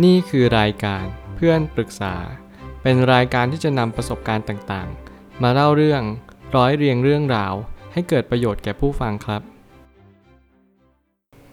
[0.00, 2.14] นี่คือรายการเพื่อนปรึกษา
[2.82, 6.02] เป็นรายการที่จะนำประสบการณ์ต่างๆ มาเล่าเรื่อง
[6.56, 7.54] ร้อยเรียงเรื่องราว
[7.92, 9.42] ให้เกิดประโยชน์แก่ผู้ฟังครับ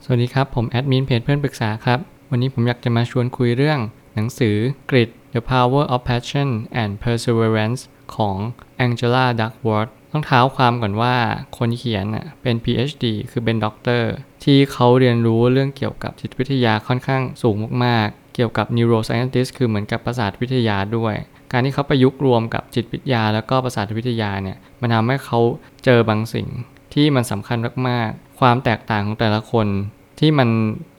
[0.03, 1.99] สวัสดีครับ ผมแอดมินเพจเพื่อนปรึกษาครับ
[2.31, 3.79] วันนี้ผมอยากจะมาชวนคุยเรื่อง
[4.15, 4.55] หนังสือ
[4.89, 6.49] กริด The Power of Passion
[6.81, 7.81] and Perseverance
[8.15, 8.37] ของ
[8.85, 11.15] Angela Duckworth ต้องเท้าความก่อนว่า
[11.57, 12.05] คนเขียน
[12.41, 14.11] เป็น PhD คือเป็นด็อกเตอร์
[14.43, 18.09] ที่เขาเรียนรู้เรื่องเกี่ยวกับจิตวิทยาค่อนข้างสูงมาก
[18.39, 21.15] กี่ยวกับ neuroscientist คือเหมือนกับประสาทวิทยาด้วย
[21.51, 25.39] การที่เขาประยุกต์รวมกับจิตวิทยา แล้วก็ประสาทวิทยาเนี่ยมันทำให้เขา
[25.85, 26.47] เจอบางสิ่ง
[26.93, 27.57] ที่มันสำคัญ
[27.87, 29.67] มากๆ ความแตกต่างของแต่ละคน
[30.19, 30.49] ที่มัน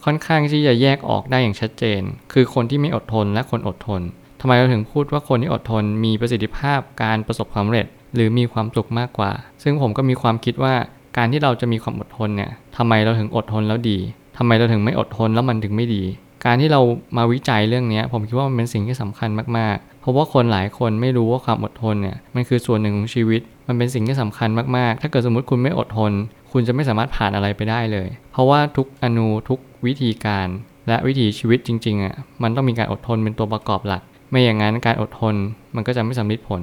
[0.04, 4.02] ค่อนข้างที่จะแยกออกได้อย่างชัดเจน คือคนที่ไม่อดทนและคนอดทน
[4.40, 10.74] ทำไมเราถึงพูดว่าคนที่อดทนมีประสิทธิภาพการประสบความสำเร็จ หรือมีความสุขมากกว่า ซึ่งผมก็มีความคิดว่า
[11.16, 13.98] การที่เราจะมีความอดทนเนี่ยทำไมเราถึงอดทนแล้วดี
[14.36, 16.02] ทำไมเราถึงไม่อดทนแล้วมันถึงไม่ดี
[16.44, 16.80] การที่เรา
[17.16, 26.12] มาวิจัยเรื่องนี้ผมคิดว่ามันเป็นสิ่งที่สำคัญมากๆ เพราะว่าคนหลายคนไม่รู้ว่าความอดทนเนี่ยมันคือส่วนหนึ่งของชีวิต มันเป็นสิ่งที่สำคัญมากๆ ถ้าเกิดสมมติคุณไม่อดทน
[26.52, 30.48] คุณจะไม่สามารถผ่านอะไรไปได้เลย เพราะว่าทุกอนูทุกวิธีการ
[30.88, 35.34] และวิถีชีวิตจริงๆอะมันต้องมีการอดทนเป็นตัวประกอบหลัก ไม่อย่างนั้นการอดทน
[35.74, 36.62] มันก็จะไม่สำเร็จผล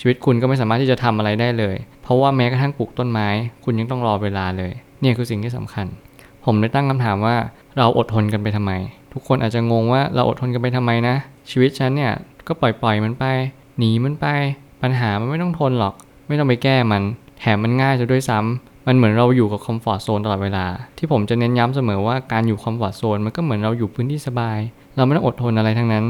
[0.00, 3.28] ชีวิตคุณก็ไม่สามารถที่จะทำอะไรได้เลย เพราะว่าแม้กระทั่งปลูกต้นไม้
[3.64, 5.86] คุณยังต้องรอเวลาเลย เนี่ยคือสิ่งที่สำคัญ
[6.44, 7.36] ผมได้ตั้งคำถามว่า
[7.78, 8.72] เราอดทนกันไปทำไม
[9.12, 11.16] ทุกคนอาจจะงงว่าเราอดทนกันไปทำไมนะ
[11.50, 12.12] ชีวิตฉันเนี่ย
[12.46, 13.24] ก็ปล่อยปล่อยมันไป
[13.78, 14.26] หนีมันไป
[14.82, 15.94] ปัญหามันไม่ต้องทนหรอก
[16.28, 17.02] ไม่ต้องไปแก้มัน
[17.38, 20.66] แถมมันง่ายซะด้วยซ้ำมันเหมือนเราอยู่กับ comfort zone ตลอดเวลา
[20.98, 24.58] ที่ผมจะเน้นย้ำเสมอว่าการอยู่ comfort zone มันก็เหมือนเราอยู่พื้นที่สบาย
[24.96, 26.04] เราไม่ต้องอดทนอะไรทั้งนั้น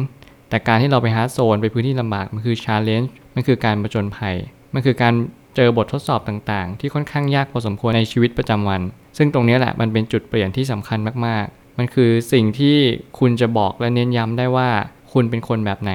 [0.48, 4.36] แต่การที่เราไป hard zone ไปพื้นที่ลำบากมันคือ challenge มันคือการประจนภัย
[4.74, 5.14] มันคือการ
[5.56, 8.82] เจอบททดสอบต่างๆ ที่ค่อนข้างยากพอสมควรในชีวิตประจำวัน
[9.18, 12.76] ซึ่งตรงนี้แหละมันเป็นจุดเปลี่ยนที่สำคัญมากๆ มันคือสิ่งที่
[13.18, 14.70] คุณจะบอกและเน้นย้ำได้ว่า
[15.12, 15.92] คุณเป็นคนแบบไหน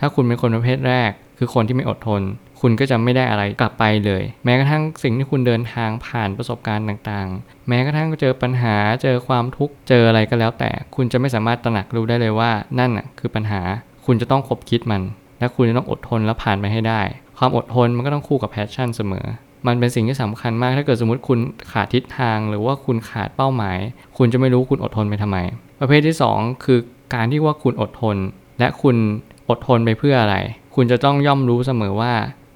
[0.00, 2.22] ถ้าคุณเป็นคนประเภทแรก คือคนที่ไม่อดทน
[2.60, 13.60] คุณก็จะไม่ได้อะไรกลับไปเลย แม้กระทั่งสิ่งที่คุณเดินทางผ่านประสบการณ์ต่างๆ แม้กระทั่งเจอปัญหาเจอความทุกข์เจออะไรก็แล้ว แต่คุณจะไม่สามารถตระหนักรู้ได้เลยว่านั่นน่ะคือปัญหา
[14.06, 15.02] คุณจะต้องคบคิดมัน
[15.38, 17.00] และคุณจะต้องอดทนและผ่านไปให้ได้
[17.38, 19.26] ความอดทนมันก็ต้องคู่กับแพชชั่นเสมอ
[19.66, 21.38] มันเป็นสิ่งที่สำคัญมาก ถ้าเกิดสมมติคุณ
[21.72, 23.78] ขาดทิศทาง หรือว่าคุณขาดเป้าหมาย
[24.16, 25.38] คุณจะไม่รู้คุณอดทนไปทำไม
[25.80, 26.78] ประเภทที่ 2 คือ
[27.14, 28.16] การที่ว่าคุณอดทน
[28.58, 28.96] และคุณ
[29.48, 30.36] อดทนไปเพื่ออะไร
[30.74, 32.12] คุณจะต้องย่อมรู้เสมอว่า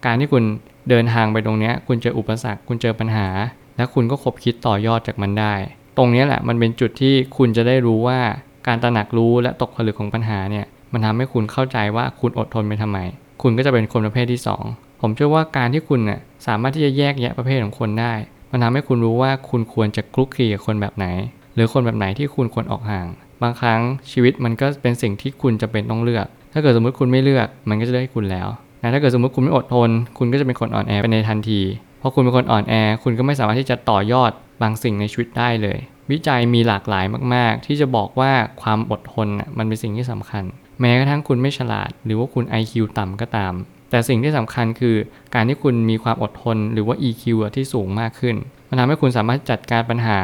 [0.06, 0.44] การที่คุณ
[0.88, 3.28] เดินทางไปตรงนี้คุณเจออุปสรรค คุณเจอปัญหา
[3.76, 5.54] และคุณก็คบคิดต่อยอดจากมันได้
[5.96, 8.20] ตรงนี้แหละมันเป็นจุดที่คุณจะได้รู้ว่า
[8.66, 12.98] การตระหนักรู้และตกผลึกของปัญหาเนี่ยมันทำให้คุณเข้าใจว่าคุณอดทนไปทำไม
[13.42, 14.40] คุณก็จะเป็นคนประเภทที่
[14.70, 18.12] 2 ผมเชื่อว่าการที่คุณน่ะสามารถที่จะแยกแยะประเภทของคนได้
[18.50, 21.06] มันทำให้คุณรู้ว่าคุณควรจะคลุกคลีกับคนแบบไหน
[21.54, 23.06] หรือคนแบบไหนที่คุณควรออกห่าง
[23.42, 23.80] บางครั้ง
[24.12, 28.48] ชีวิตมันก็เป็นสิ่งที่คุณจะเป็นต้องเลือก ถ้าเกิดสมมติคุณไม่เลือก มันก็จะได้คุณแล้ว
[28.82, 31.60] นะถ้าเกิดสมมติคุณไม่อดทน คุณก็จะเป็นคนอ่อนแอไปในทันที
[31.98, 34.32] เพราะคุณเป็นคนอ่อนแอ คุณก็ไม่สามารถที่จะต่อยอด
[34.62, 35.78] บางสิ่งในชีวิตได้เลย
[36.10, 37.04] วิจัยมีหลากหลาย
[37.34, 38.32] มาก ๆ ที่จะบอกว่า
[38.62, 40.44] ความอดทนน่ะมันเป็นสิ่งที่สำคัญ
[40.80, 43.54] แม้กระทั่งคุณไม่ฉลาด หรือว่าคุณ IQ ต่ำก็ตาม
[43.90, 44.96] แต่สิ่งที่สำคัญคือ
[45.34, 47.24] การที่คุณมีความอดทน หรือว่า EQ
[47.56, 48.36] ที่สูงมากขึ้น
[48.68, 50.20] มันทำให้คุณสามารถจัดการปัญหา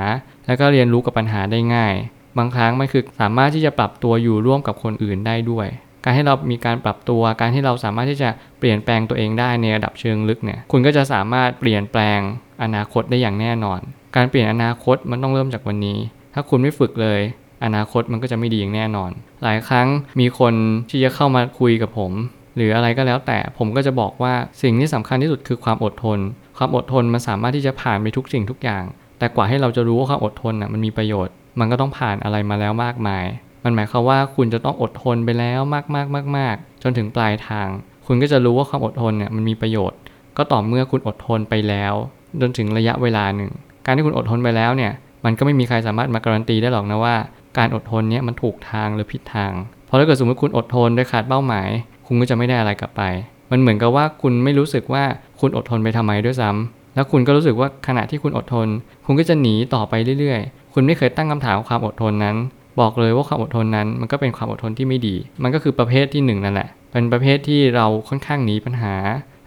[0.46, 1.94] แล้วก็เรียนรู้กับปัญหาได้ง่าย
[2.38, 5.66] บางครั้งมันคือสามารถที่จะปรับตัวอยู่ร่วมกับคนอื่นได้ด้วย
[6.04, 8.28] การให้เรามีการปรับตัว การที่เราสามารถที่จะ
[8.58, 12.20] เปลี่ยนแปลงตัวเองได้ในระดับเชิงลึกเนี่ย คุณก็จะสามารถเปลี่ยนแปลง
[12.62, 13.80] อนาคตได้อย่างแน่นอน
[14.16, 15.98] การเปลี่ยนอนาคตมันต้องเริ่มจากวันนี้
[16.34, 17.20] ถ้าคุณไม่ฝึกเลย
[17.64, 19.10] อนาคตมันก็จะไม่ดีอย่างแน่นอน
[19.42, 19.88] หลายครั้ง
[20.20, 20.54] มีคน
[20.90, 22.12] ที่จะเข้ามาคุยกับผม
[22.56, 26.18] หรืออะไรก็แล้วแต่ผมก็จะบอกว่าสิ่งที่สำคัญที่สุดคือความอดทน
[26.58, 28.84] ความอดทนมันสามารถที่จะผ่านไปทุกสิ่งทุกอย่าง
[29.18, 33.24] แต่กว่าให้เราจะรู้ว่าความอดทนน่ะมันมีประโยชน์ มันก็ต้องผ่านอะไรมาแล้วมากมาย
[33.64, 37.68] มันหมายความว่าคุณจะต้องอดทนไปแล้วมากๆมากๆจนถึงปลายทาง
[38.06, 39.98] คุณก็จะรู้ว่าความอดทนเนี่ยมันมีประโยชน์
[40.36, 41.94] ก็ต่อเมื่อคุณอดทนไปแล้ว
[42.40, 43.50] จนถึงระยะเวลาหนึ่ง
[43.86, 44.92] การที่คุณอดทนไปแล้วเนี่ย
[45.24, 47.16] มันก็ไม่มีใครสามารถมาการันตีได้หรอกนะว่า
[47.58, 49.52] การอดทนเนี่ยมันถูกทางหรือผิดทาง
[49.86, 51.68] เพราะถ้าเกิดสมมติคุณอดทนโดยขาดเป้าหมาย
[52.06, 53.02] คุณก็จะไม่ได้อะไรกลับไป
[53.50, 55.04] มันเหมือนกับว่าคุณไม่รู้สึกว่า
[55.40, 58.68] คุณอดทนไปทำไมด้วยซ้ำแล้วคุณก็รู้สึกว่าขณะที่คุณอดทน
[59.06, 62.36] คุณก็จะหนีต่อไปเรื่อยๆ คุณไม่เคยตั้งคำถามความอดทนนั้น
[62.80, 68.94] บอกเลยว่าความอดทนนั้น มันก็เป็นความอดทนที่ไม่ดี มันก็คือประเภทที่หนึ่งนั่นแหละ เป็นประเภทที่เราค่อนข้างหนีปัญหา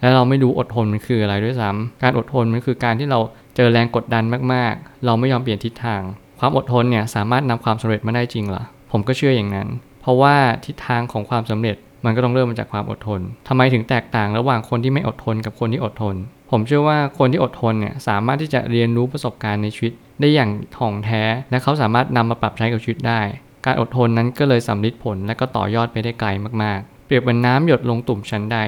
[0.02, 3.20] และเราไม่รู้อดทนมันคืออะไรด้วยซ้ำการอดทนมันคือการที่เรา
[3.56, 6.02] เจอแรงกดดันมากๆ เราไม่ยอมเปลี่ยนทิศทาง
[6.40, 9.68] ความอดทนเนี่ยสามารถนำความสำเร็จมาได้จริงเหรอผมก็เชื่ออย่างนั้น
[10.02, 10.36] เพราะว่า
[10.66, 11.76] ทิศทางของความสำเร็จ
[12.06, 16.16] มันก็ต้องเริ่มมาจากความอดทนทำไมถึงแตกต่างระหว่างคนที่ไม่อดทนกับคนที่อดทน
[16.52, 23.22] ผมเชื่อว่าคนที่อดทนเนี่ยสามารถที่จะเรียนรู้ประสบการณ์ในชีวิต ได้อย่างถ่องแท้ และเขาสามารถนำมาปรับใช้กับชีวิตได้
[23.66, 26.30] การอดทนนั้นก็เลยสำลิดผลและก็ต่อยอดไปได้ไกล
[26.64, 28.60] มากๆ เปรียบเหมือนน้ำหยดลงตุ่มชั้นใด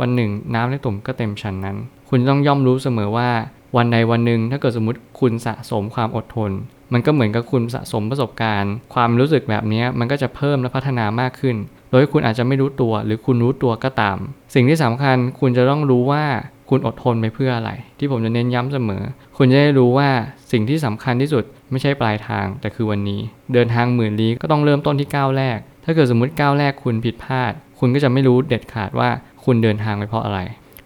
[0.00, 1.76] วันหนึ่ง น้ำในตุ่มก็เต็มชั้นนั้น
[2.08, 3.30] คุณต้องย่อมรู้เสมอว่า
[3.76, 6.50] วันใดวันหนึ่งถ้าเกิดสมมติคุณสะสมความอดทน
[6.92, 11.56] มันก็เหมือนกับคุณสะสมประสบการณ์ ความรู้สึกแบบนี้มันก็จะเพิ่มและพัฒนามากขึ้น
[11.90, 14.18] โดยคุณอาจจะไม่รู้ตัวหรือคุณรู้ตัวก็ตาม
[14.54, 16.24] สิ่งที่สำคัญคุณจะต้องรู้ว่า
[16.70, 19.02] คุณอดทนไปเพื่ออะไร ที่ผมจะเน้นย้ำเสมอ
[19.36, 20.08] คุณจะได้รู้ว่า
[20.52, 23.20] สิ่งที่สำคัญที่สุดไม่ใช่ปลายทางแต่คือวันนี้
[23.52, 29.08] เดินทางหมื่นลี้ก็ต้องเริ่มต้นที่ก้าวแรก ถ้าเกิดสมมติก้าวแรกคุณผิดพลาด คุณก็จะไม่รู้เด็ดขาดว่า
[29.44, 30.40] คุณเดินทางไปเพราะอะไร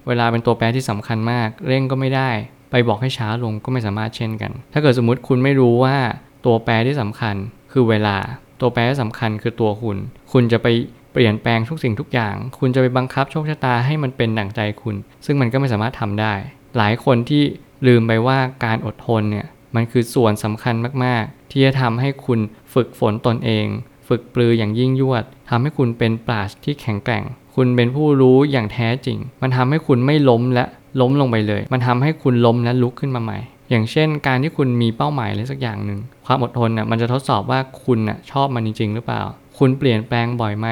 [0.08, 2.30] เวลาเป็นตัวแปรที่สำคัญมาก เร่งก็ไม่ได้
[2.70, 5.96] ไปบอกให้ช้าลงก็ไม่สามารถเช่นกัน ถ้าเกิดสมมติคุณไม่รู้ว่า
[6.44, 7.34] ตัวแปรที่สำคัญ
[7.72, 8.16] คือเวลา
[8.60, 9.96] ตัวแปรที่สำคัญคือตัวคุณ
[10.32, 10.66] คุณจะไป
[11.12, 14.96] เปลี่ยนแปลงทุกสิ่งทุกอย่าง คุณจะไปบังคับโชคชะตาให้มันเป็นดั่งใจคุณ
[15.26, 16.34] ซึ่งมันก็ไม่สามารถทำได้
[16.76, 17.42] หลายคนที่
[17.86, 20.74] ลืมไปว่าการอดทนเนี่ยมันคือส่วนสำคัญ
[21.04, 22.40] มาก ๆ ที่จะทำให้คุณ
[22.74, 23.66] ฝึกฝนตนเอง
[24.08, 27.24] ฝึกปลืออย่างยิ่งยวดทำให้คุณเป็นปราชญ์ที่แข็งแกร่ง
[27.54, 30.64] คุณเป็นผู้รู้อย่างแท้จริง มันทำให้คุณไม่ล้มและ
[31.00, 33.38] ล้มลงไปเลย มันทำให้คุณล้มและลุกขึ้นมาใหม่
[33.70, 39.22] อย่างเช่น การที่คุณมีเป้าหมายอะไรสักอย่างหนึ่งความอดทนน่ะมันจะทดสอบว่าคุณน่ะชอบมันจริง ๆ หรือเปล่า
[39.58, 40.68] คุณเปลี่ยนแปลงบ่อยไหม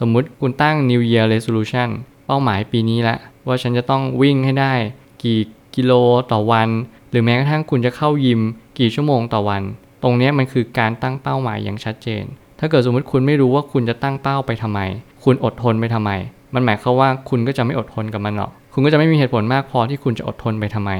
[0.00, 1.88] สมมุติคุณตั้ง New Year Resolution
[2.26, 3.16] เป้าหมายปีนี้ละ
[3.46, 4.74] ว่าฉันจะต้องวิ่งให้ได้
[5.22, 5.40] กี่
[5.76, 5.92] กิโล
[6.32, 6.68] ต่อวัน
[7.10, 8.40] หรือแม้กระทั่งคุณจะเข้ายิม
[8.78, 9.62] กี่ชั่วโมงต่อวัน
[10.02, 12.24] ตรงนี้มันคือการตั้งเป้าหมายอย่างชัดเจน
[12.58, 14.80] ถ้าเกิดสมมติคุณไม่รู้ว่าคุณจะตั้งเป้าไปทำไม
[15.24, 16.10] คุณอดทนไปทำไม
[16.54, 20.90] มันหมายความว่าคุณก็จะไม่อดทนกับมันหรอก คุณก็จะไม่มีเหตุผลมากพอที่คุณจะอดทนไปทำไม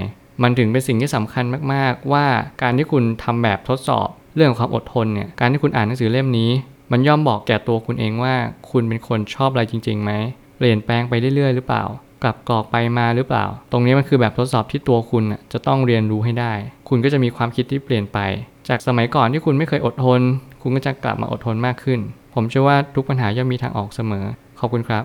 [0.43, 2.27] มันถึงเป็นสิ่งที่สำคัญมากๆ ว่า
[2.63, 6.51] การที่คุณทำแบบทดสอบเรื่องของความอดทนเนี่ย การที่คุณอ่านหนังสือเล่มนี้
[6.93, 8.35] มันย่อมบอกแก่ตัวคุณเองว่า
[8.71, 10.11] คุณเป็นคนชอบอะไรจริงๆไหม
[10.59, 11.85] เปลี่ยนแปลงไปเรื่อยๆหรือเปล่า
[12.23, 16.53] กลับกรอกไปมาหรือเปล่า ตรงนี้มันคือแบบทดสอบที่ตัวคุณจะต้องเรียนรู้ให้ได้
[16.89, 18.19] คุณก็จะมีความคิดที่เปลี่ยนไป
[18.69, 20.21] จากสมัยก่อนที่คุณไม่เคยอดทน
[20.63, 22.01] คุณก็จะกลับมาอดทนมากขึ้น
[22.35, 24.25] ผมเชื่อว่าทุกปัญหาย่อมมีทางออกเสมอ
[24.61, 25.05] ขอบคุณครับ